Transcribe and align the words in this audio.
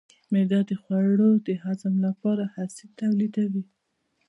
معده 0.31 0.59
د 0.69 0.71
خوړو 0.81 1.31
د 1.47 1.49
هضم 1.63 1.93
لپاره 2.05 2.43
اسید 2.61 2.89
تولیدوي. 3.01 3.63